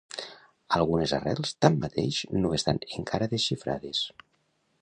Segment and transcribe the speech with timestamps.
[0.77, 4.05] Algunes arrels, tanmateix, no estan encara desxifrades.